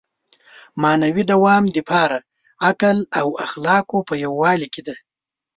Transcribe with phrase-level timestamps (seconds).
[0.81, 2.11] معنوي دوام د باور،
[2.67, 4.97] عقل او اخلاقو په یووالي کې دی.